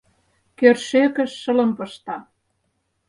Кӧршӧкыш 0.59 1.31
шылым 1.41 1.71
пышта. 1.77 2.17